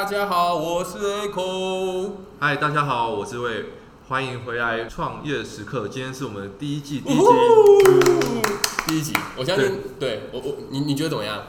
[0.00, 2.12] 大家好，我是 Echo。
[2.38, 3.66] 嗨，大家好，我是魏。
[4.08, 5.88] 欢迎回来创业时刻。
[5.88, 7.26] 今天是我们的第一季第一集，
[8.86, 9.12] 第一集。
[9.36, 9.66] 我相信，
[9.98, 11.42] 对，对我我你你觉得怎么样？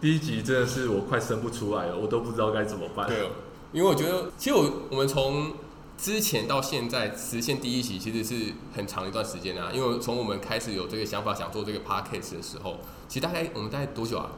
[0.00, 3.06] 第一集真的是我快生不出来了，我都不知道该怎么办。
[3.06, 3.30] 对，
[3.70, 5.52] 因为我觉得，其实我我们从
[5.96, 9.70] 之前到现在实现第一集，其实是很长一段时间啊。
[9.72, 14.28] 因为从我们开始有这个想法，想做这个 podcast 的时候，其实大概我们大概多久啊？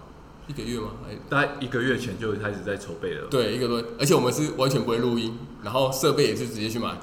[0.47, 0.91] 一个月吗？
[1.29, 3.29] 大概一个月前就开始在筹备了。
[3.31, 6.95] 对，一个多月，而且我们是完全不会录音，然后设备也是直接去买。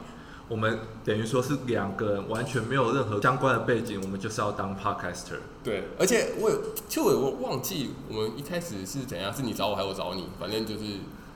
[0.48, 5.40] 我们等于说是两个人完全没有任何相关的背景，我们就是要当 podcaster。
[5.64, 10.28] 对，而且我有，其实我我忘记我们一开始是怎样，是你找我还是我找你？
[10.40, 10.84] 反正就是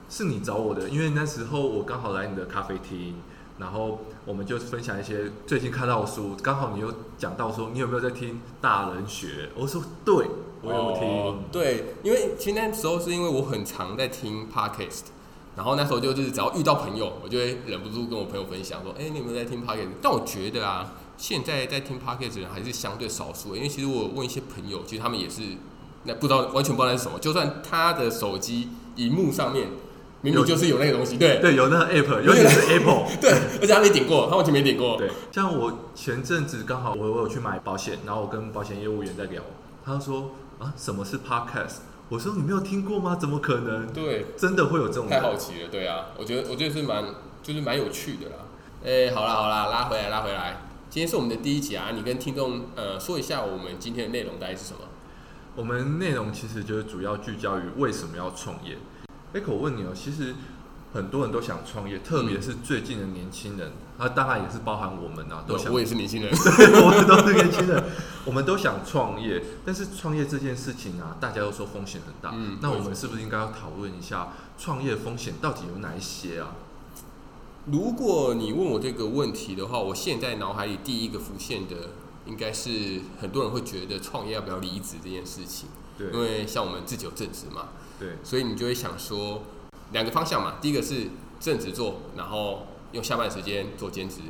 [0.08, 3.16] 是你找我的，因为那时候我刚好来你的咖啡厅，
[3.58, 9.48] 然后我们就分享一些最近看到的书，刚好你又讲到说你有没有在听大人学？
[9.56, 10.26] 我说对。
[10.66, 15.02] 我有听、哦，对，因为其实那时候是因为我很常在听 podcast，
[15.54, 19.86] 然后那时候就是只要遇到朋友，我就会忍不住跟我朋友分享说，哎，你有没有在听 podcast？
[20.02, 25.42] 但我觉得啊，现在在听 podcast 的人还是相对少数，因为其实我问一些朋友，其实他们也是
[26.02, 29.68] 那不知道完全不知道那是什么，就算他的手机荧幕上面
[30.22, 34.96] 明明就是有那个东西，对对，有那个 app，尤其是 Apple， 对，而且他没点过，他完全没点过。
[34.96, 39.40] 对，像我前阵子刚好我我有去买保险，然后我跟保险业务员在聊，
[39.84, 40.32] 他说。
[40.58, 41.78] 啊，什么是 podcast？
[42.08, 43.16] 我说你没有听过吗？
[43.16, 43.92] 怎么可能？
[43.92, 45.08] 对，真的会有这种。
[45.08, 47.04] 太好奇了，对啊，我觉得我觉得是蛮
[47.42, 48.36] 就是蛮有趣的啦。
[48.84, 54.80] 哎、欸，好啦好啦，拉回来拉回来，今天是我们的第一集啊，你跟听众呃说一下我们今天的内容大概是什么？
[55.56, 58.78] 我们内容其实就是主要聚焦于为什么要创业。
[59.32, 60.34] 哎，可我问你哦，其实。
[60.96, 65.70] 很多人都想创业，特别是最近的年轻人，那、嗯、当然也是包含我们啊，都想。
[65.70, 67.84] 我也是年轻人， 对，我们都是年轻人，
[68.24, 69.42] 我们都想创业。
[69.62, 72.30] 但是创业这件事情啊，大家都说风险很大。
[72.34, 76.56] 嗯，那我们是不是应该要讨论一下创业风险到底有哪一些啊？
[77.66, 81.90] 如果你问我这个问题的话，我现在脑海里第一个浮现的，
[82.24, 85.68] 应该是很多人会觉得创业要不要离职这件事情。
[85.98, 87.68] 对，因为像我们自己有正职嘛，
[88.00, 89.42] 对，所以你就会想说。
[89.92, 91.08] 两个方向嘛，第一个是
[91.38, 94.20] 正职做，然后用下班时间做兼职。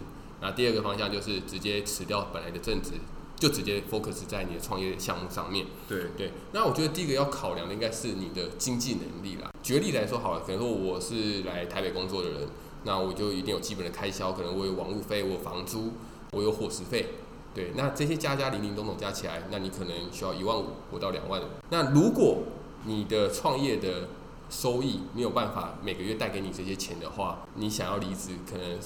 [0.40, 2.92] 那第二个方向就是直接辞掉本来的正职，
[3.36, 5.66] 就直接 focus 在你的创业项目上面。
[5.88, 6.32] 对对。
[6.52, 9.50] 那我觉得第一个要考量的应该是你的经济能力啦。
[9.62, 12.48] 举个例来说好了，可能说我是来台北工作的人，
[12.84, 15.94] 那我就一定有基本的开销，可能我有网路费，我有房租，
[16.32, 17.06] 我有伙食费。
[17.54, 21.40] 对，那这些加加零零总总加起来，那你可能需要一万五或到两万。
[21.70, 22.42] 那如果
[22.84, 24.08] 你的创业的
[24.48, 28.78] 收益没有办法每个月带给你这些钱的话，你想要离职可能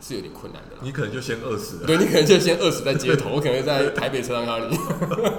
[0.00, 0.76] 是有点困难的。
[0.82, 1.86] 你可能就先饿死了。
[1.86, 4.76] 对，你可能就先饿死在街头，我 可能在台北车上看到你。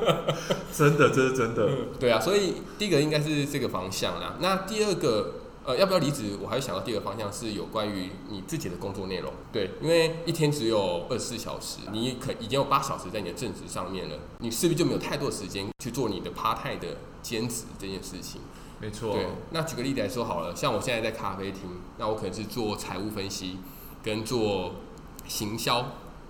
[0.75, 1.69] 真的，这是真的。
[2.00, 4.35] 对啊，所以第一个应该是这个方向啦。
[4.39, 5.34] 那第二个，
[5.66, 6.38] 呃，要不要离职？
[6.41, 9.34] 我还是想到第二个方向是有关于你自己的工作内容。
[9.51, 18.41] 对，因为一天只有二十四小时，你可已经有八小时在你的正职上面了，你是不是就没有太多时间去做你的 part time 的兼职这件事情。
[18.81, 21.63] 没错，对，那举个例子来说好了，像我现在在咖啡厅，
[21.97, 23.57] 那我可能是做财务分析，
[24.01, 24.75] 跟做
[25.28, 25.85] 行销，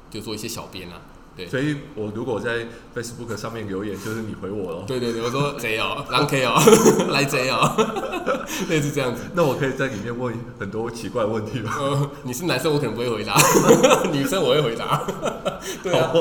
[0.10, 1.00] 就做一些小编啊。
[1.40, 4.84] 对，所以我如果在 Facebook 上面留言，就是你回我喽。
[4.86, 6.60] 对对对，我说贼哦，狼 K 哦，
[7.14, 7.74] 来贼哦，
[8.68, 9.22] 类似这样子。
[9.34, 11.74] 那我可以在里面问很多奇怪的问题吗？
[11.80, 13.36] 呃，你是男生，我可能不会回答；
[14.12, 15.08] 女生我会回答。
[15.82, 16.12] 对啊，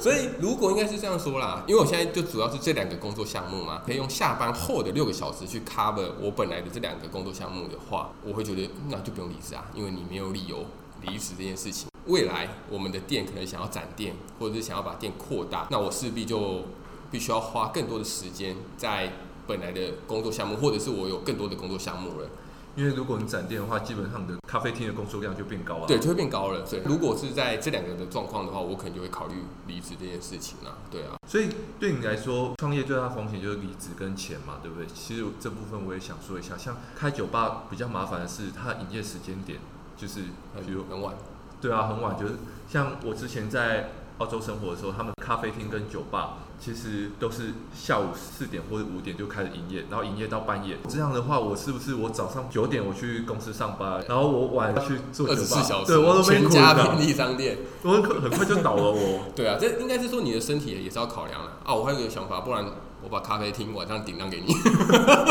[0.00, 10.64] 所以如果应该是这样说啦，因为我现在就主要是这两个工作项目嘛，可以用下班后的六个小时去 cover 我本来的这两个工作项目的话，我会觉得那就不用离职啊，因为你没有理由
[11.02, 11.88] 离职这件事情。
[12.06, 16.62] 未来我们的店可能想要展店，或者是想要把店扩大，那我势必就
[17.10, 19.12] 必须要花更多的时间在
[19.46, 22.28] 本来的工作项目，或者是我有更多的工作项目了。
[22.76, 25.86] 因为如果你展店的话，基本上你的咖啡厅的工作量就变高了。
[25.86, 26.66] 对，就会变高了。
[26.66, 29.34] 所以，如果是在这两个的状况的话，我可能就会考虑
[29.66, 30.76] 离职这件事情了。
[30.90, 31.16] 对啊。
[31.26, 31.48] 所以
[31.80, 34.86] 对你来说，创业最大风险就是离职跟钱嘛，对不对？
[34.88, 39.58] 其实这部分我也想说一下，像开酒吧比较麻烦的是，它营业时间点
[39.96, 40.20] 就是
[40.66, 41.14] 比如很晚。
[41.60, 42.34] 对啊，很晚，就是
[42.68, 50.78] 像我之前在澳洲生活的时候，他们咖啡厅跟酒吧其实都是下午四点或者五点就开始营业，然后营业到半夜。
[50.88, 55.62] 这样的话，我是不是我早上九点我去公司上班，然后我晚上去做酒吧？
[55.62, 56.22] 小时，对，我都。
[56.22, 59.24] 全家便利商店，我很很快就倒了我。
[59.36, 61.74] 对啊，这应该是说你的身体也是要考量的啊。
[61.74, 62.64] 我还有一个想法，不然。
[63.06, 64.52] 我把咖啡厅晚上顶让给你，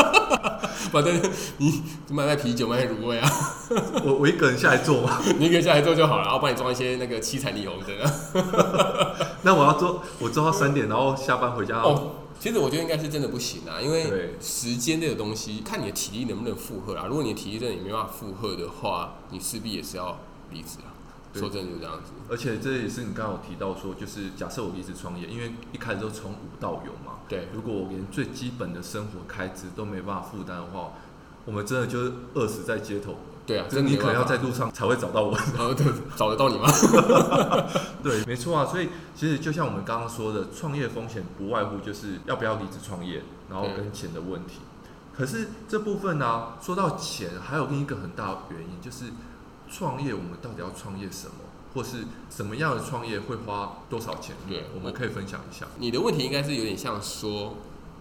[0.90, 1.14] 反正
[1.58, 3.30] 你卖卖啤酒卖卖卤味啊，
[4.02, 8.10] 我我一个人下来做嘛， 你一个人下来做就好了，然后帮你装一些那个七彩霓虹灯啊。
[9.44, 11.82] 那我要做，我做到三点，然后下班回家。
[11.82, 17.04] 哦，其实我觉得应该是真的不行啊，因为时间这个东西，看你的体力能不能负荷啦。
[17.06, 20.18] 如果你的体力真的没办法负荷的话，你势必也是要
[20.50, 20.96] 离职啊。
[21.34, 22.12] 说真的就这样子。
[22.30, 27.15] 而且这也是你刚刚有提到说，就是假设我离职创业，因为一开始都从无到有嘛。
[27.28, 27.48] 对。
[27.52, 30.92] 如果我连最基本的生活开支都没办法负担的话，
[31.44, 33.16] 我们真的就是饿死在街头。
[33.46, 35.30] 对啊，这你可能要在路上才会找到我。
[35.56, 35.86] 然后对，
[36.16, 36.68] 找得到你吗？
[38.02, 38.66] 对，没错啊。
[38.66, 44.58] 所以其实就像我们刚刚说的，创业风险不外乎就是要不要离职创业，然后跟钱的问题。
[45.16, 49.04] 可是这部分呢、啊，说到钱，还有另一个很大的原因，就是
[49.70, 51.34] 创业我们到底要创业什么，
[51.76, 54.34] 或是什么样的创业会花多少钱？
[54.48, 55.66] 对，我们可以分享一下。
[55.78, 57.56] 你的问题应该是有点像说，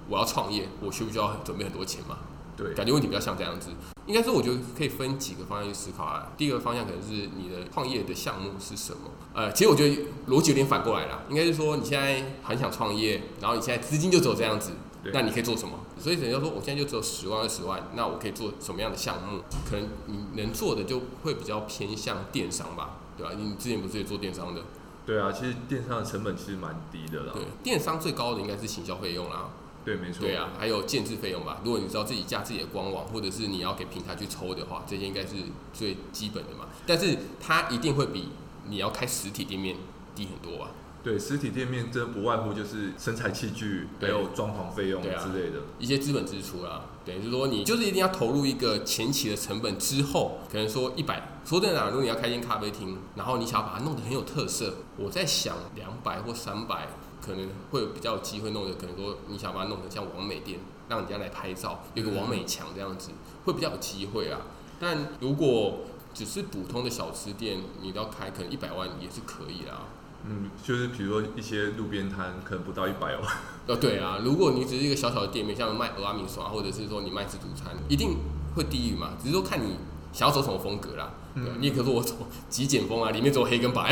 [0.07, 2.19] 我要创业，我需不需要准备很多钱嘛？
[2.55, 3.71] 对，感觉问题比较像这样子。
[4.05, 6.31] 应该说，我觉得可以分几个方向去思考啊。
[6.37, 9.11] 第一个方向可能是你的创业的项目是什么？
[9.33, 9.95] 呃，其实我觉得
[10.29, 14.71] 逻辑有点反过来了，应该是说你现在很想创业，然后你现在资金就只有这样子，
[15.11, 15.79] 那你可以做什么？
[15.99, 19.41] 所以等于说，我现在就只有十万二十万，那我可以做什么样的项目？
[19.69, 23.33] 可能你能做的就会比较偏向电商吧，对吧？
[23.37, 24.61] 你之前不是也做电商的？
[25.05, 27.33] 对啊，其实电商的成本其实蛮低的啦。
[27.33, 29.49] 对，电商最高的应该是行销费用啦。
[29.85, 30.21] 对，没错。
[30.21, 31.61] 对啊，还有建制费用吧。
[31.63, 35.35] 如果你知道自己架自己的官网，或者是你要给平台去抽的话，这些应该是
[35.73, 36.65] 最基本的嘛。
[36.87, 38.29] 但是它一定会比
[38.67, 39.75] 你要开实体店面
[40.15, 40.71] 低很多啊。
[41.03, 45.09] 对，实体店面这不外乎就是生产器具，还有装潢费用之
[45.39, 46.85] 类的，一些资本支出啊。
[47.05, 51.39] 等于是说，你就是一定要投入一个前期的成本之后，可能说一百。
[51.45, 56.87] 说真的，如果你要开间咖啡厅，然后你想要把它弄得很有特色，我在想两百或三百。
[57.25, 63.09] 可能会比较有机会弄的，可能说你想把它弄得像王美店，让人家来拍照，有个王美墙这样子，
[63.45, 64.41] 会比较有机会啊。
[64.79, 65.79] 但如果
[66.13, 69.87] 只是普通的小吃店，你都要开，可能一百万也是可以啦。
[70.27, 73.23] 嗯，就是比如说一些路边摊，可能不到一百万。
[73.67, 78.17] 呃， 对啊，如果你只是一个小小的店面，像卖蚵仔面线，或者是说你卖自助餐，一定
[78.55, 79.11] 会低于嘛。
[79.21, 79.77] 只是说看你
[80.15, 81.11] 想要走什么风格啦。
[81.35, 82.15] 对，你也可以说我走
[82.49, 83.91] 极简风啊，里面只有黑跟白，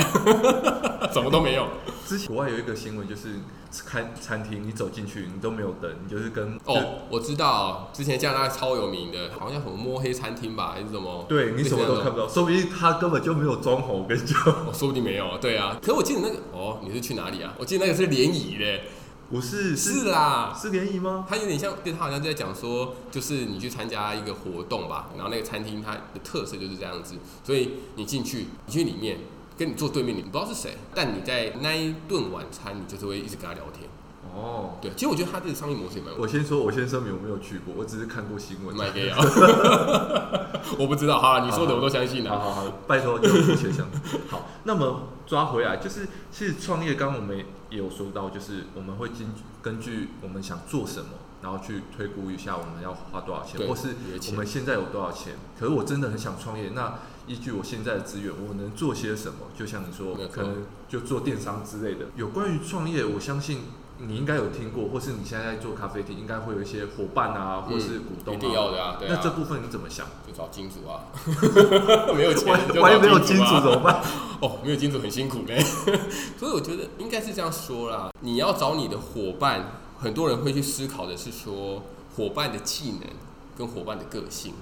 [1.12, 1.68] 什么都没有。
[2.08, 3.40] 之前国外有一个新闻，就是
[3.86, 11.26] 开餐厅，你走进去你都没有灯，你就是跟哦，我知道，之前加拿大超有名的，好像什么摸黑餐厅吧，还是什么？
[11.28, 15.78] 对，你什么都看不到，说不定他根本就没有装潢，我跟你讲，哦，说不定没有，对啊。
[15.82, 17.54] 可是我记得那个，哦，你是去哪里啊？
[17.58, 18.84] 我记得那个是联谊嘞。
[19.34, 21.26] 不是，是，是啦，是联谊吗？
[21.28, 29.18] 他有点像，对，他好像在讲说，就是你去参加一个活动吧，然后那个餐厅它的特色就是这样子，所以你进去，你去里面，
[29.58, 33.90] 跟你坐对面，你不知道是谁，但你在那一顿晚餐，你就是会一直跟他聊天。
[34.36, 36.14] 哦，对，其实我觉得他这个商业模式也蛮……
[36.18, 38.76] 我先说，我先声明，我没有去过，我只是看过新闻。
[38.76, 39.18] 卖给啊，
[40.80, 42.30] 我不知道，好，你说的我都相信了。
[42.30, 43.86] 好好好，拜托，就不切相。
[44.30, 49.28] 好，那么抓回来，就是其实创业，刚刚我们也有说到，就是我们会根
[49.64, 51.10] 根据我们想做什么，
[51.42, 53.96] 然后去推估一下我们要花多少钱，或是
[54.30, 55.34] 我们现在有多少钱。
[55.60, 59.48] 可是我真的很想创业，那依据我现在的资源，我能做些什么？
[59.58, 62.06] 就像你说，可能就做电商之类的。
[62.16, 63.62] 有关于创业，我相信。
[64.06, 68.38] 你应该有听过，或是你现在在做咖啡厅，应该会有一些伙伴啊，或是股东啊。
[68.38, 69.16] 一定要的啊，对啊。
[69.16, 70.06] 那这部分你怎么想？
[70.28, 71.08] 就找金主啊。
[72.14, 72.52] 没有钱，
[72.82, 74.02] 万一没有金主怎么办？
[74.42, 75.56] 哦，没有金主很辛苦呢。
[76.38, 78.10] 所以我觉得应该是这样说啦。
[78.20, 81.84] 你要找你的伙伴，很多人会去思考的是说，
[82.16, 83.10] 伙伴的技能
[83.58, 84.54] 跟伙伴的个性，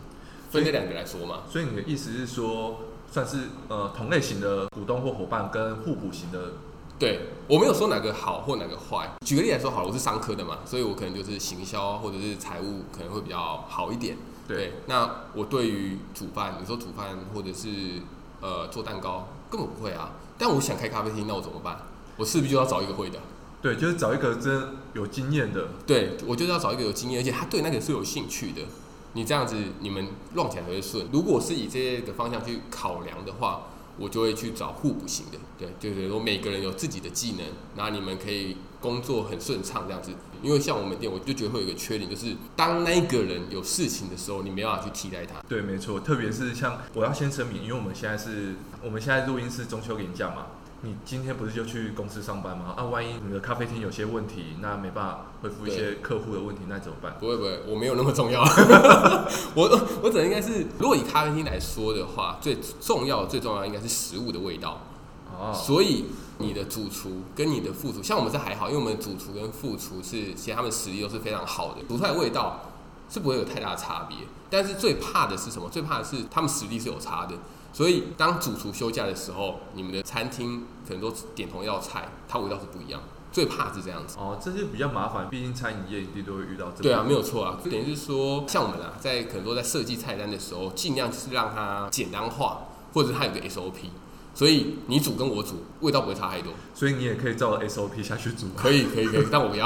[0.51, 1.39] 分这两个来说嘛。
[1.49, 3.37] 所以你的意思是说，算是
[3.69, 6.53] 呃同类型的股东或伙伴跟互补型的。
[7.01, 9.09] 对，我没有说哪个好或哪个坏。
[9.25, 14.15] 举个例来说，好了，我是商科的嘛，所以我可能就是行销或者是财务可能会比较好一点。
[14.47, 18.03] 对，对，那我对于煮饭，你说煮饭或者是
[18.39, 20.11] 呃做蛋糕，根本不会啊。
[20.37, 21.79] 但我想开咖啡厅，那我怎么办？
[22.17, 23.17] 我势必就要找一个会的。
[23.63, 24.61] 对，就是找一个真
[24.93, 25.69] 有经验的。
[25.87, 28.61] 对，我就是要找一个有经验，而且他对那个是有兴趣的。
[29.13, 31.07] 你这样子，你们乱起来才会顺。
[31.11, 33.63] 如果是以这些的方向去考量的话。
[34.01, 40.11] 我就会去找互补型的，对，就是说每个人有自己的技能，然后你们可以工作很顺畅这样子。
[40.41, 45.39] 因为像我们店，我就觉得会有一个缺点，就是当那个人有事情的时候，你没办法去替代他。
[45.47, 50.47] 对，没错，特别是像我要先声明，因为我们现在是，我们现在录音是中秋连假嘛。
[50.83, 52.73] 你今天不是就去公司上班吗？
[52.75, 57.15] 啊，万一你的咖啡厅有些问题，那没办法回复一些客户的问题，那怎么办？
[57.19, 58.41] 不会不会，我没有那么重要。
[59.53, 64.81] 我我只能应该是，如果以咖啡厅来说的话，最重要最重要应该是食物的味道。
[65.39, 65.53] 哦。
[65.53, 66.05] 所以
[66.39, 72.59] 你的主厨跟你的副厨，像我们这还好，因为我们主厨跟副厨是其实他们实力都是非常好的，煮出来的味道
[73.07, 74.17] 是不会有太大的差别。
[74.49, 75.69] 但是最怕的是什么？
[75.69, 77.35] 最怕的是他们实力是有差的。
[77.73, 83.01] 所以，当主厨休假的时候，你们的餐厅可能都点同一道菜，它味道是不一样。
[83.31, 84.17] 最怕是这样子。
[84.19, 86.83] 哦，这就比较麻烦，毕竟餐饮业一定都会遇到这个。
[86.83, 92.63] 对啊，没有错啊，就等于是说，像我们啊，在可能说在设计菜单的时候，尽量是让它简单化，
[92.93, 93.71] 或者是它有个 SOP。
[94.33, 98.47] 所以你煮跟我煮味道不会差太多，所以你也可以照着 SOP 下去煮。
[98.55, 99.65] 可以可以可以，但我不要，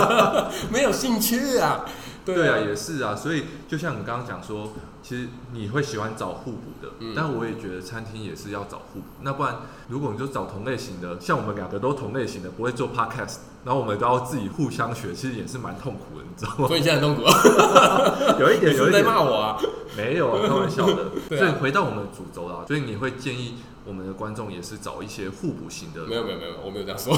[0.72, 1.84] 没有兴趣啊。
[2.24, 3.14] 对啊，对啊，也是啊。
[3.14, 4.72] 所以就像你刚刚讲说，
[5.04, 9.06] 其实你会喜欢找互补的，嗯、但我也觉得餐厅也是要找互补。
[9.20, 9.54] 那不然，
[9.86, 16.66] 如果你就找同类型的，像我们两个都同类型的，不会做 Podcast，然后我们都要自己互相学，其实也是蛮痛苦的，你知道吗？
[16.68, 18.36] 所以你现在很痛苦啊？
[18.40, 19.04] 有一点，有一点。
[19.04, 19.58] 在骂我啊？
[19.94, 21.10] 没有，开玩笑的。
[21.28, 23.56] 所以回到我们的主轴啦，所以你会建议。
[23.86, 26.06] 我们的观众也是找一些互补型的。
[26.06, 27.12] 没有没有没有，我没有这样说。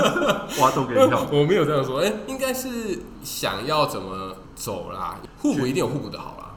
[0.58, 1.26] 挖洞给你跳。
[1.30, 5.20] 我没有这样说，哎、欸，应该是想要怎么走啦？
[5.36, 6.47] 互补一定有互补的好啦。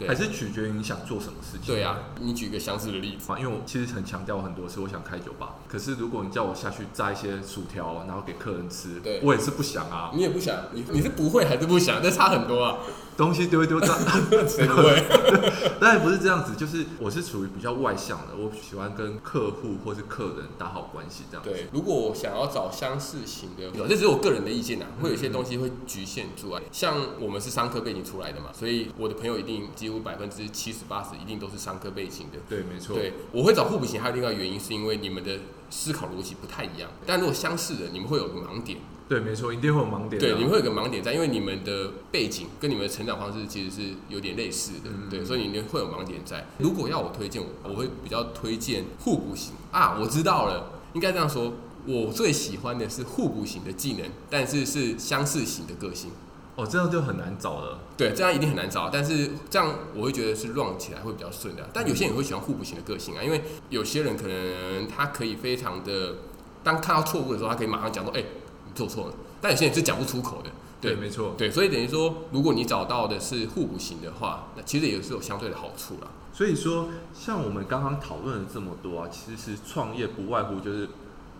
[0.00, 1.66] 对还是取决于你想做什么事情。
[1.66, 3.32] 对啊，你举个相似的例子。
[3.38, 5.56] 因为我其实很强调很多次，我想开酒吧。
[5.68, 10.10] 可是如果你叫我下去炸一些薯条，然后给客人吃，对我也是不想啊。
[10.14, 12.00] 你也不想，你你是不会还是不想？
[12.02, 12.78] 那差很多啊。
[13.20, 13.98] 东西丢一丢炸，
[14.48, 15.04] 谁会？
[15.78, 21.50] 当然不是这样子，就是我是属于比较外向的，我喜欢跟客户或是客人打好关系这样子。
[21.50, 26.62] 对，如果我想要找相似型的，这只是我个人的意见呐，会有一些东西会局限住啊。
[26.72, 32.38] 像我们是商科背景出来的嘛，所以我的朋友一定几乎百分之七十八十一定都是商科背景的。
[32.48, 32.96] 对，没错。
[32.96, 36.90] 对，我会找互补型，还有另外原因是因为你们的思考逻辑不太一样。
[37.06, 38.78] 但如果相似的，你们会有个盲点。
[39.10, 40.20] 对，没错，一定会有盲点。
[40.20, 46.46] 对，你们会有个盲点在，因为你们的背景跟你们的成长方式其实是有点类似的，嗯、对，所以你们会有盲点在。
[46.58, 49.98] 如果要我推荐，我会比较推荐互补型啊。
[50.00, 51.54] 我知道了，应该这样说，
[51.86, 56.12] 我最喜欢的是互补型的技能，但是是相似型的个性。
[56.54, 57.80] 哦，这样就很难找了。
[57.96, 61.68] 对，这样一定很难找，但是这样我会觉得是 run 起来会比较顺的。
[61.72, 66.14] 但有些人会喜欢互补型的个性啊，因为有些人可能他可以非常的，
[66.62, 68.26] 当看到错误的时候，他可以马上讲说，哎、欸，
[68.70, 69.14] 你做错了。
[69.40, 70.50] 但有些人是讲不出口的，
[70.80, 76.08] 对，对没错，对，所以等于说，如果你找到的是互补型的话，那其实也是有相对的好处啦。
[76.32, 80.88] 所以说，像我们刚刚讨论了这么多啊，其实创业不外乎就是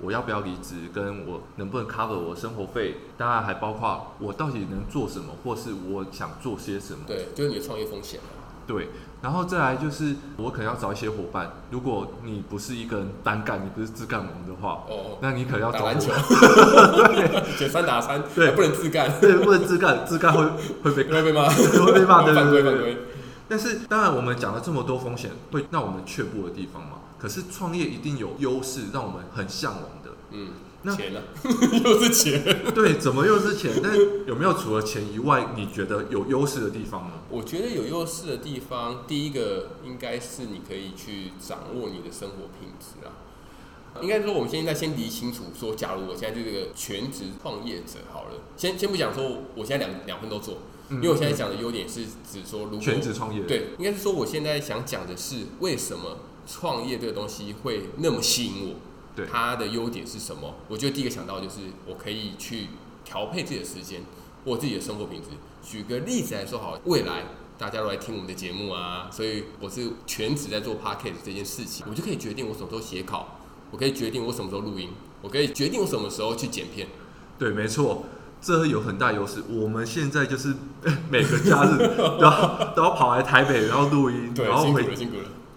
[0.00, 7.04] 我要不要离职，跟我能不能 cover 我的生活费，当然还包括我到底能做什么，或是我想做些什么。
[7.06, 8.18] 对，就是你的创业风险。
[8.70, 8.88] 对。
[9.22, 11.50] 然后再来就是，我可能要找一些伙伴。
[11.70, 20.44] 如果你不是一个人单干，你不是自干王的话，哦，那你可能要找打篮球，对，选三打三， 对，不能自干，对，不能自干，自干会
[20.82, 21.48] 会被 会被骂，
[21.84, 22.96] 会被骂，对对对，对。
[23.48, 26.98] 但是当然，我们讲了这么多风险，会让我们却步的地方嘛。
[27.18, 30.48] 可是创业一定有优势，让我们很向往的，嗯。
[30.82, 31.22] 那钱了？
[31.84, 32.42] 又是钱？
[32.74, 33.70] 对，怎么又是钱？
[33.82, 33.94] 但
[34.26, 37.14] 有没有除了钱以外，你觉得有优势的地方呢？
[37.28, 43.12] 我觉得有优势的地方，第一个应该是你可以去掌握你的生活品质啊。
[44.00, 50.58] 应该说，我们现在先理清楚，说，假如我现在是这个全职创业者，好了，先先不讲说我现在两两份都做，
[50.90, 58.76] 因为我现在讲的优点是指说，如果全职创业，对，应该是说我现在想讲的是为什么创业这个东西会那么吸引我。
[59.24, 60.54] 对它的优点是什么？
[60.68, 62.68] 我觉得第一个想到就是我可以去
[63.04, 64.02] 调配自己的时间，
[64.44, 65.28] 我自己的生活品质。
[65.62, 67.24] 举个例子来说，好，未来
[67.58, 73.28] 大家都来听我们的节目啊，所以我是全职在做 podcast 这件事情，我就可以决定我什么时候写稿，
[73.70, 74.88] 我可以决定我什么时候录音，
[75.20, 76.88] 我可以决定我什么时候去剪片。
[77.38, 78.04] 对，没错，
[78.40, 79.42] 这有很大优势。
[79.50, 80.54] 我们现在就是
[81.10, 84.82] 每个假日都要都要跑来台北，然后录音，对，然后回。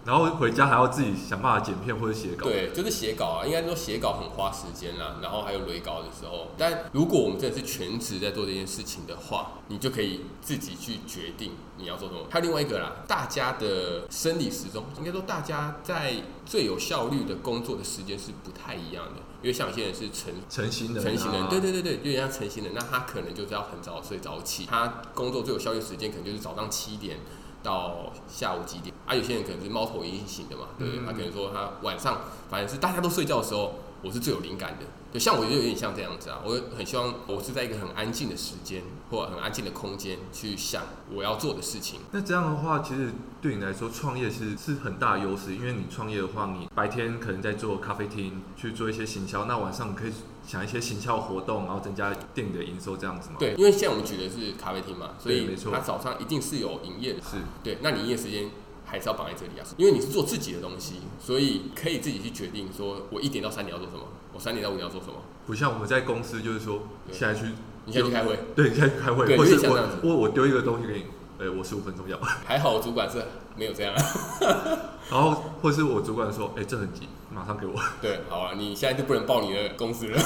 [0.06, 2.46] 然后回家还要自己想办法剪片或者写稿。
[2.46, 5.16] 对，就是写稿啊，应该说写稿很花时间啦。
[5.22, 12.26] 然后还有雷稿的时候，但如果我们真的是全职在做这件事情的话，你就可以自己去决定你要做什么。
[12.30, 19.22] 还有另外一个啦，大家的生理时钟，应该说大家在最有效率的工作的时间是不太一样的。
[19.42, 27.20] 因为像有些人是成成型人，晨型人，对对对对，有点像成型人，那他可能就是要很早睡早起，他工作最有效率时间可能就是早上七点。
[27.64, 29.16] 到下午几点啊？
[29.16, 31.06] 有些人可能是猫头鹰型的嘛，对不对？
[31.06, 34.86] 他可能说他晚上反正是大家都睡觉的时候，我是最有灵感的。
[35.14, 40.82] 就像我就有点像这样子啊，我很希望我是在一个很安静的时间或者很安静的空间去想
[41.14, 42.00] 我要做的事情。
[42.12, 50.12] 那这样的话，其实对你来说创业其实是很大的优势，因为你创业的话，你白天可能在做咖啡厅去做一些行销，那晚上你可以
[50.46, 53.38] 想一些行销活动，然后增加店里的营收，这样子嘛。
[53.40, 57.22] 对，因为现在我们举的是咖啡厅嘛，所以他早上一定是有营业的。
[57.22, 58.50] 是对，那你营业时间
[58.86, 65.14] 还是要绑在这里啊，因为你是做自己的东西，所以可以自己去决定说我一点到三点要做什么，我三点到五点要做什么。
[65.48, 67.48] 不像我们在公司，就是说现在去，
[67.86, 71.06] 你现在去开会，对，你现在去开会，或者我我我丢一个东西给你，
[71.40, 72.18] 哎，我十五分钟要。
[72.20, 73.24] 还好主管是
[73.56, 73.94] 没有这样。
[75.12, 77.74] 然后或是我主管说，哎、欸，这很急，马上给我。
[78.02, 80.18] 对，好啊，你现在就不能报你的公司了。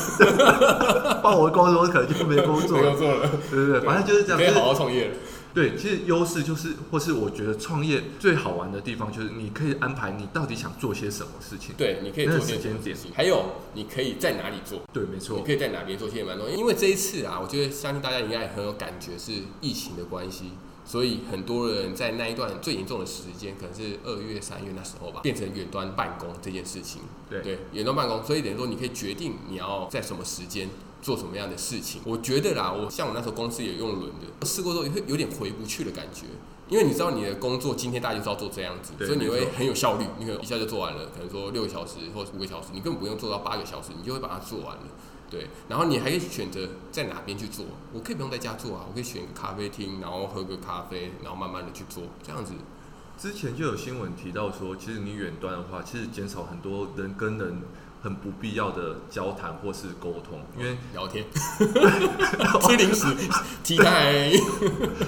[1.21, 2.83] 报我的公司，我可能就没工作了。
[2.83, 3.29] 没工作了。
[3.49, 4.37] 对对对，反正就是这样。
[4.37, 5.11] 可以好好创业。
[5.53, 11.73] 对，其实优势就是，或是我觉得创业最好玩的地方，就是你可以安排你到底想做些什么事情。
[11.75, 13.11] 对，你可以做些什么事情。
[13.15, 13.43] 还有，
[13.73, 14.79] 你可以在哪里做？
[14.93, 15.35] 对，没错。
[15.35, 16.47] 你可以在哪边做些蛮多。
[16.47, 20.51] 因为这一次啊，我觉得相信大家应该也很有感觉，是疫情的关系，
[20.87, 27.01] 所以很多人在那一段最严重的时间，可能是二月、三月那时候吧，变成远端办公这件事情。
[27.29, 30.69] 对对，远端办公，所以等于说你可以决定你要在什么时间。
[30.99, 32.01] 做什么样的事情？
[32.03, 36.25] 我觉得啦，我像我那时候公司也用轮的，试过之后也会有点回不去的感觉，
[36.67, 44.83] 因为你知道你的工作今天大家就是要做这样子，所以你会很有效率，你可能一下就做完了，可能说六个小时或五个小时，你根本不用做到八个小时，你就会把它做完了。
[45.29, 52.53] 对，然后你还可以选择在哪边去做，我可以不用在家做啊，我可以选个咖啡厅，然后喝个咖啡，然后慢慢的去做，这样子。
[53.17, 57.61] 之前就有新闻提到说，其实你远端的话，其实减少很多人跟人。
[58.03, 61.25] 很不必要的交谈或是沟通，因为聊天、
[62.61, 63.07] 吃零食、
[63.63, 64.31] 踢开，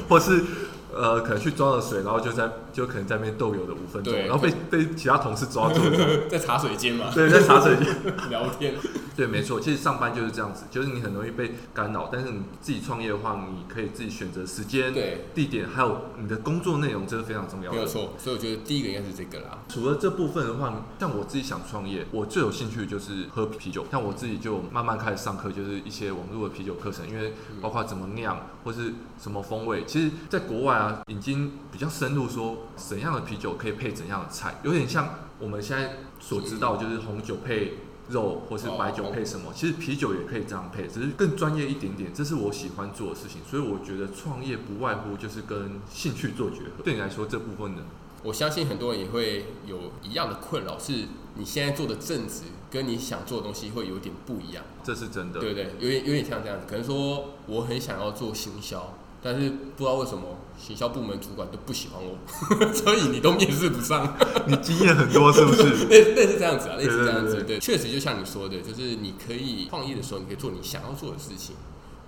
[0.10, 0.44] 或是
[0.92, 5.80] 呃，可能去装了水，然后就在就可能在那边逗留了五分钟，然后被被其他同事抓住，
[6.28, 7.12] 在茶水间嘛？
[7.14, 7.96] 对，在茶水间
[8.30, 8.76] 聊天。
[9.20, 12.10] 对，没错，其实上班就是这样子，就是你很容易被干扰。
[12.10, 17.76] 但是你自己创业的话，你可以自己选择时间、对地点，还有你的工作内容，这是非常重要的。
[17.76, 19.58] 没有错，所以我觉得第一个应该是这个啦。
[19.68, 23.86] 除了这部分的话，像我自己想创业，我最有兴趣的就是喝啤酒。
[23.92, 35.10] 像我自己就慢慢开始上课，就是一些网络的啤酒课程，因为包括怎么酿或是什么风味，其实在国外啊已经比较深入，说怎样的啤酒可以配怎样的菜，有点像
[35.40, 37.74] 我们现在所知道，就是红酒配。
[38.10, 39.52] 肉或是白酒配什么？
[39.56, 42.12] 其实啤酒也可以这样配，只是更专业一点点。
[42.14, 46.84] 这是我喜欢做的事情，所以我觉得创业不外乎就是跟兴趣做结合。
[46.84, 47.84] 对你来说，这部分呢？
[48.22, 54.64] 我相信很多人也会有一样的困扰，是你现在做的正职跟你想做的东西会有点不一样。
[54.84, 55.72] 这是真的，对不对？
[55.80, 58.94] 有点有点像这样子，可能说我很想要做行销。
[59.22, 60.24] 但是不知道为什么
[60.58, 62.18] 行销部门主管都不喜欢我，
[62.74, 64.16] 所以你都面试不上。
[64.48, 65.64] 你经验很多是不是？
[65.88, 67.44] 类类似这样子啊，类似这样子。
[67.44, 71.56] 对，确实就像你说的，就是你可以创业的时候，你可以做你想要做的事情。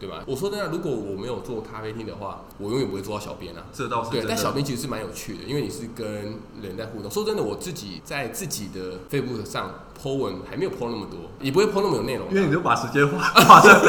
[0.02, 0.24] 对吧？
[0.26, 3.62] 我说真的，如果我没有做咖啡厅的话，我永远不会做到小编啊。
[3.72, 6.08] 这倒是对，但小编其实是蛮有趣的，因为你是跟
[6.62, 7.12] 人在互动。
[7.12, 12.28] 说真的，我自己在自己的 Facebook 上 po 文还没有 po 那么多，也不会 po 那么有内容。
[12.32, 13.80] 因为你就把时间花 花在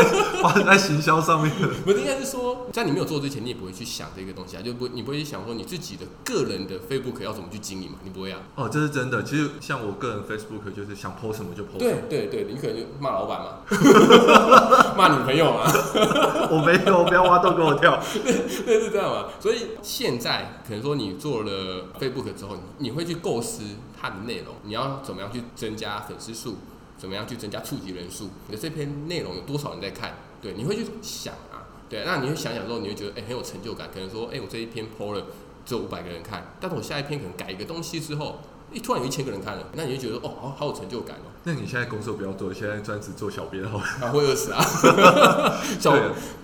[0.43, 1.69] 花在行销上面了。
[1.85, 7.97] 不是，应该是说，在你没有做之前，你也不会去想这个东西啊，就不你不会去想说你自己的个人的 Facebook 要怎么去经营嘛？
[8.05, 8.41] 你不会啊？
[8.57, 9.23] 哦，这是真的。
[9.23, 12.01] 其实像我个人 Facebook 就是想 po 什么就 po 什么。
[12.11, 15.63] 对对对，你可能就骂老板嘛， 骂女朋友嘛。
[16.51, 17.99] 我没有，不要挖洞给我跳。
[18.13, 18.33] 对，
[18.65, 19.29] 对，是这样嘛。
[19.41, 23.63] 所以现在可能说你做了 Facebook 之后，你会去构思
[24.01, 26.57] 它的内容，你要怎么样去增加粉丝数，
[26.99, 30.19] 怎么样去增加触及人数，你的这篇内容有多少人在看？
[30.41, 31.65] 对，你会去想啊。
[31.89, 33.89] 对，那你会想想之后，你会觉得哎、很有成就感。
[33.93, 35.27] 可能说哎、我这一篇 po 了
[35.65, 38.41] 只有五百个人看，但是我下一篇可能改一个东西之后。
[38.73, 41.31] 一突然有一千个人看了，那你就觉得哦，好好有成就感哦。
[41.45, 43.85] 那你现在工作比较多，现在专职做小编好了。
[44.01, 44.63] 啊，会饿死啊！
[45.81, 45.93] 小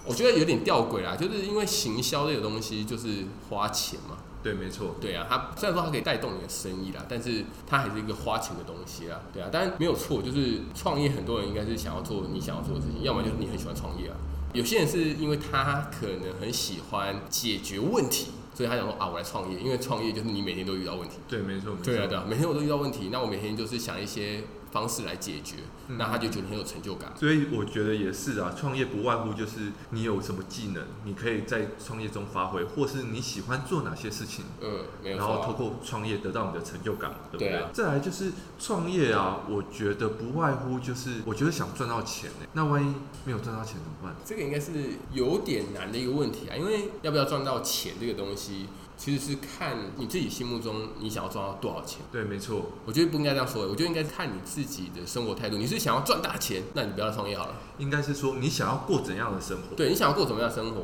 [0.04, 4.16] 我觉得有点吊诡啦，就是因为行销这个东西就是花钱嘛。
[4.42, 4.94] 对，没错。
[5.00, 9.20] 对啊，它虽然说它可以带动你的生意啦，但是它还是一个花钱的东西啊。
[9.32, 14.16] 对啊，当然没有错，就是创业很多人应该是想要做你想要做的事情，要么就是你很喜欢创业啊。
[14.52, 18.32] 有些人是因为他可能很喜欢解决问题。
[18.58, 21.18] 所以他想说啊，我来创业，因为创业就是你每天都遇到问题。
[21.28, 21.84] 对，没错，没错。
[21.84, 25.56] 对啊，对啊，每天我都遇到问题，那我每天就是想一些方式来解决，
[25.88, 27.12] 嗯、那他就觉得很有成就感。
[27.16, 35.18] 所以我觉得也是啊，创业不外乎就是你有什么技能，你可以在创业中发挥，或是你喜欢做哪些事情，嗯，没有、啊。
[35.18, 37.64] 然后透过创业得到你的成就感，对不对？
[37.72, 42.46] 再来就是创业啊，我觉得不外乎就是，我觉得想赚到钱呢。
[42.52, 44.14] 那万一没有赚到钱怎么办？
[44.24, 44.72] 这个应该是
[45.12, 48.66] 有点难的一个问题啊，因为要不要赚到钱这个东西。
[48.98, 52.00] 其实是看你自己心目中你想要赚到多少钱。
[52.10, 52.62] 对，没错。
[52.84, 55.56] 我觉得不应该这样说，我觉得应该是看你自己的生活态度。
[55.56, 57.54] 你是想要赚大钱，那你不要创业好了。
[57.78, 59.76] 应该是说你想要过怎样的生活？
[59.76, 60.82] 对，你想要过怎么样的生活？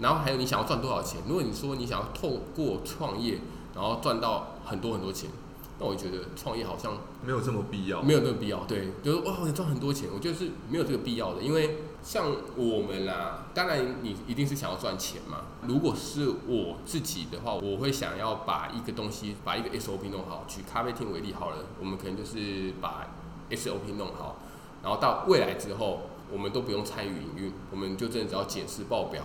[0.00, 1.20] 然后还有你想要赚多少钱？
[1.28, 3.38] 如果你说你想要透过创业，
[3.76, 5.30] 然后赚到很多很多钱，
[5.78, 8.02] 那我觉得创业好像没有这么必要。
[8.02, 8.64] 没有这么必要。
[8.64, 11.78] 对，就是哇，你赚很多钱，我觉得是没有这个必要的，因为。
[12.02, 15.42] 像我们啦，当然你一定是想要赚钱嘛。
[15.68, 20.44] 如果是我自己的话，我会想要把一个东西，把一个 SOP 弄好。
[20.48, 23.06] 举咖啡厅为例好了，我们可能就是把
[23.50, 24.36] SOP 弄好，
[24.82, 26.00] 然后到未来之后，
[26.32, 29.22] 我们都不用参与营运，我们就真的只要检视报表，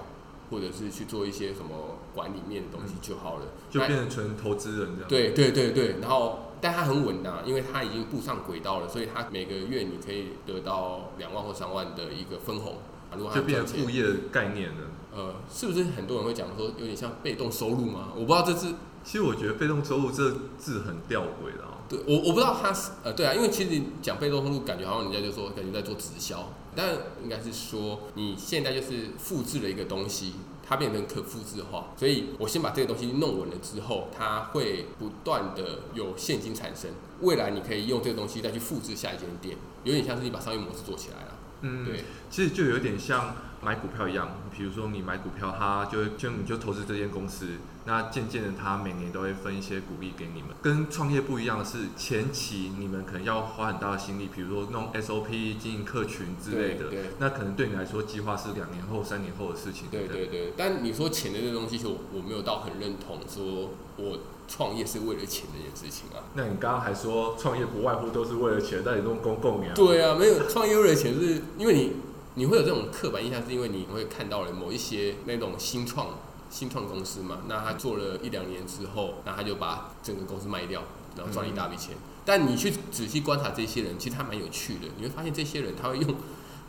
[0.52, 5.10] 或者是去做一些什么管理面的东西就好了，嗯、就变成纯投资人这样。
[5.10, 12.78] 对对对对，然后但它很稳当，因为它已经步上轨道了，所以它每个月你可以得到两万或三万的一个分红。
[13.15, 14.88] 如果他就变成副业的概念了。
[15.15, 18.10] 呃，是不是很多人会讲说有点像被动收入吗？
[18.13, 18.74] 我不知道这是。
[19.04, 21.80] 其实我觉得被动收入这字很吊诡的啊。
[21.88, 26.89] 对，我我不知道它是呃，对啊，因为其实你讲被动收入，感觉好像人家就说感觉在做直销，但
[27.24, 30.34] 应该是说你现在就是复制了一个东西，
[30.67, 41.34] 它变成可复制化，所以我先把这个东西弄稳了之后，它会不断的有现金产生，未来你可以用这个东西再去复制下一间店，有点像是你把商业模式做起来了。
[41.62, 47.47] 嗯，对，其实就有点像买股票一样，比如说你买股票，它就就你就投资这间公司。
[47.88, 50.50] 那渐渐的，他每年都会分一些鼓励给你们。
[50.62, 56.91] 跟创业不一样的是，前期你们可能要花很大的心力，比如说弄 SOP、经营客群之类的。
[57.17, 59.88] 那可能对你来说，计划是两年后、三年后的事情。
[59.89, 60.52] 对对对。
[60.58, 64.19] 但你说钱的这东西，其实我没有到很认同，说我
[64.50, 66.28] 创业是为了钱这件事情啊。
[66.34, 69.71] 那你刚刚还说创业不外乎都是为了钱，但你弄公共呀？
[69.73, 71.93] 对啊，没有创业为了钱，是因为你
[72.36, 76.08] 你会有这种刻板印象，是因为你会看到了某一些那种新创。
[76.49, 80.83] 新创公司嘛，那他做了一两年之后，那他就把整个公司卖掉，
[81.15, 81.95] 然后赚一大笔钱。
[81.95, 84.88] 嗯、但你去仔细观察这些人，其实他蛮有趣的。
[84.97, 86.15] 你会发现这些人他会用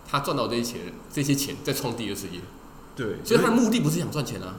[0.06, 2.40] 他赚到这些钱，这些钱再创第二事业。
[2.96, 4.56] 对，所以他的目的不是想赚钱啊，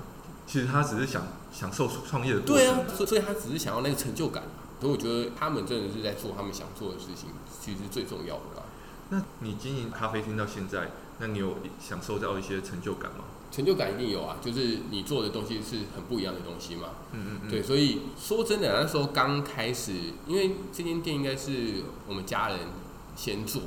[0.47, 2.58] 其实他只是想享受创业的过程。
[2.58, 4.43] 对啊，所以所以他只是想要那个成就感。
[4.79, 7.29] 所以我觉得他们真的是在做他们想做的事情，
[7.60, 8.63] 其实是最重要的啦。
[9.10, 13.25] 那你经营咖啡厅到现在，那你有享受到一些成就感吗？
[13.52, 16.90] 成就感一定有啊，就是你做的东西是很不一样的东西嘛。
[17.14, 17.50] 嗯嗯嗯。
[17.50, 19.94] 对，所以说真的，那时候刚开始，
[20.28, 22.60] 因为这间店应该是我们家人
[23.16, 23.62] 先做，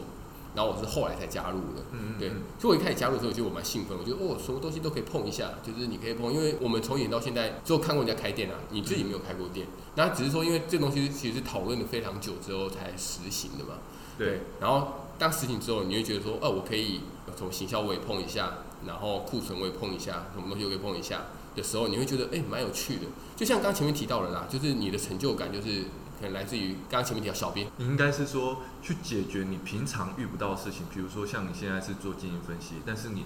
[0.55, 1.83] 然后我是后来才加入的。
[1.91, 2.19] 嗯嗯。
[2.19, 2.29] 对，
[2.61, 9.67] 所以我一开始加入的时候，就我蛮兴奋，我觉得哦，什么东西都可以碰一下，就是你可以碰，因为我们从以前到现在，只有看过人家开店啊，你自己没有开过店，
[9.97, 13.75] 那只是说，因为这东西其实是讨论了非常久之后才实行的嘛。
[14.17, 14.43] 对。
[14.61, 17.01] 然后当实行之后，你会觉得说，哦，我可以
[17.37, 18.59] 从行销我也碰一下。
[18.87, 23.03] 然后库存我也碰一下，什么东西我也碰一下的时候，你会觉得哎，蛮有趣的。
[23.37, 25.83] 就像刚前面提到的啦，就是你的成就感，就是
[26.19, 27.67] 可能来自于刚刚前面提到小编。
[27.77, 33.25] 你应该是说去解决你平常遇不到的事情，比如说像你现在是做经营分析，但是你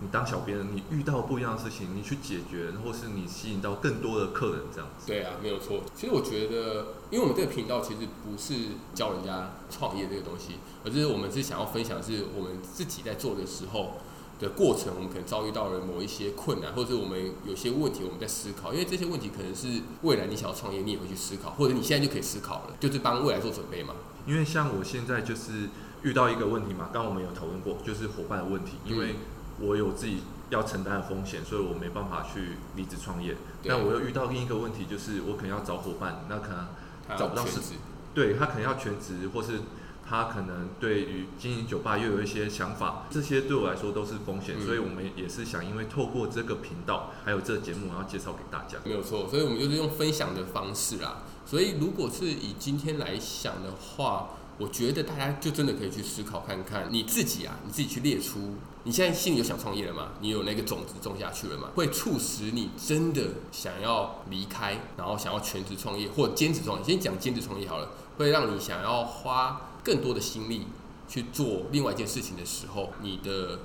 [0.00, 5.06] 你当小编，你遇到不一样的事情，你去解决，或是你吸引到更多的客人这样子。
[5.06, 5.82] 对啊，没有错。
[5.96, 13.94] 其实我觉得，因为我们这个频道其实不是教人家创业这个东西，而是我们是想要分享，是我们自己在做的时候。
[14.38, 18.72] 的过程，我们可能遭遇到了某一些困难，或者是我们有些问题，我们在思考。
[18.72, 23.94] 因为这些问题可能是未来你想要创业，你也会去思考，或者你现在就可以思考了，就是帮未来做准备嘛。
[24.26, 25.70] 因为像我现在就是
[26.02, 28.72] 遇到一个问题嘛，刚刚我们有讨论过，就是伙伴的问题。
[28.84, 29.14] 因为
[29.58, 30.18] 我有自己
[30.50, 33.36] 要承担的风险，所以我没办法去离职创业。
[33.64, 37.72] 但我又遇到另一个问题，就是我可能要找伙伴，那可能找不到全职，
[38.14, 39.60] 对，他可能要全职，或是。
[40.08, 48.78] 他可能对于经营酒吧又有一些想法，这些对我来说都是风险，嗯、所以我们也是想，因为透过这个频道还有这个节目，然后介绍给大家。
[48.84, 51.22] 没有错，所以我们就是用分享的方式啦。
[51.44, 60.12] 所以如果是以今天来想的话，我觉得大家就真的可以去思考看看，你自己啊，你自己去列出，你现在心里有想创业了吗？
[60.20, 61.70] 你有那个种子种下去了吗？
[61.74, 66.84] 会促使你真的想要离开，然后想要全职创业或兼职创业。
[66.84, 69.60] 先讲兼职创业好了，会让你想要花。
[69.86, 70.66] 更多的心力
[71.06, 73.60] 去做另外一件事情的时候，你的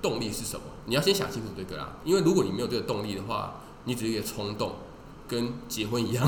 [0.00, 0.62] 动力是什么？
[0.86, 1.96] 你要先想清楚这个啦。
[2.04, 4.76] 因为如果你没有这个动力的话，你只是一个冲动，
[5.26, 6.24] 跟结婚一样，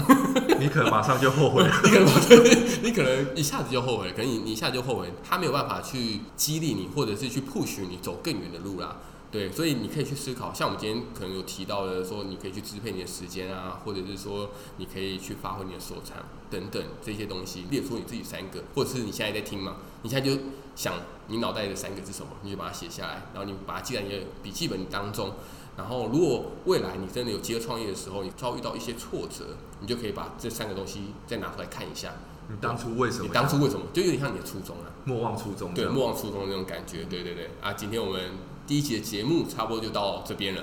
[0.59, 1.73] 你可能马上就后悔了。
[1.85, 8.97] 你可能你可能一下子就后悔了，可能你你一下子就后悔，他没有办法去激励你，或者是去 push 你走更远的路啦。
[9.29, 16.17] 对，所以你可以去思考，像我们今天可能有提到的，说你可以去支配你的时间啊，或者是说你可以去发挥你的所长
[16.49, 20.41] 等等这些东西，列出你自己三个，或者是你现在在听嘛，你现在就
[20.75, 20.95] 想
[21.27, 25.33] 你脑袋的三个是什么，你就把它写下来，然后你把它记在你的笔记本当中，
[25.77, 32.13] 然后如果未来你真的有机会创业的时候，你遭遇到一些挫折，你就可以把这三个东西再拿出来看一下，
[32.49, 33.25] 你当初为什么？
[33.25, 33.85] 你当初为什么？
[33.93, 38.31] 就有点像你的初衷啊，莫忘初衷，对，莫忘初衷那种感觉，对对对，啊，今天我们。
[38.67, 40.63] 第一集的节目差不多就到这边了，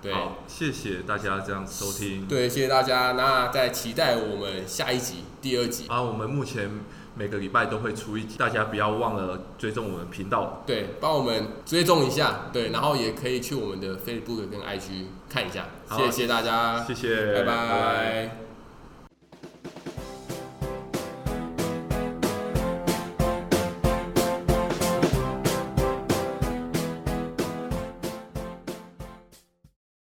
[0.00, 5.86] 对，好，谢谢大家这样收听，对，谢谢大家，那在期待我们下一集第二集。
[5.88, 6.70] 啊，我们目前
[7.14, 17.46] 每个礼拜都会出一集，大家不要忘了追踪我们频道，对，帮我们追踪一下，对，然后也可以去我们的 Facebook 跟 IG 看一下，好谢谢大家，谢谢，拜拜。
[17.46, 18.43] 拜拜。